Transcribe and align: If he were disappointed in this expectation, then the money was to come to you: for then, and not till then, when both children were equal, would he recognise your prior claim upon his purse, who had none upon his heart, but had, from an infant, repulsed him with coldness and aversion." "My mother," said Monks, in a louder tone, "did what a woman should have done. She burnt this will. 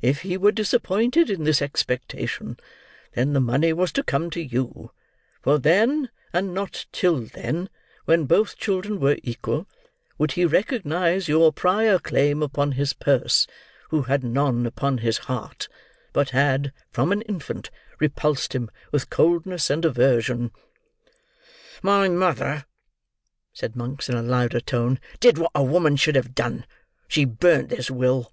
If 0.00 0.20
he 0.20 0.36
were 0.36 0.52
disappointed 0.52 1.28
in 1.28 1.42
this 1.42 1.60
expectation, 1.60 2.56
then 3.14 3.32
the 3.32 3.40
money 3.40 3.72
was 3.72 3.90
to 3.94 4.04
come 4.04 4.30
to 4.30 4.40
you: 4.40 4.92
for 5.42 5.58
then, 5.58 6.08
and 6.32 6.54
not 6.54 6.86
till 6.92 7.22
then, 7.22 7.68
when 8.04 8.26
both 8.26 8.56
children 8.56 9.00
were 9.00 9.18
equal, 9.24 9.66
would 10.18 10.30
he 10.30 10.44
recognise 10.44 11.26
your 11.26 11.52
prior 11.52 11.98
claim 11.98 12.44
upon 12.44 12.70
his 12.78 12.92
purse, 12.92 13.48
who 13.90 14.02
had 14.02 14.22
none 14.22 14.66
upon 14.66 14.98
his 14.98 15.18
heart, 15.18 15.66
but 16.12 16.30
had, 16.30 16.72
from 16.92 17.10
an 17.10 17.22
infant, 17.22 17.68
repulsed 17.98 18.52
him 18.52 18.70
with 18.92 19.10
coldness 19.10 19.68
and 19.68 19.84
aversion." 19.84 20.52
"My 21.82 22.08
mother," 22.08 22.66
said 23.52 23.74
Monks, 23.74 24.08
in 24.08 24.14
a 24.14 24.22
louder 24.22 24.60
tone, 24.60 25.00
"did 25.18 25.38
what 25.38 25.50
a 25.56 25.64
woman 25.64 25.96
should 25.96 26.14
have 26.14 26.36
done. 26.36 26.66
She 27.08 27.24
burnt 27.24 27.70
this 27.70 27.90
will. 27.90 28.32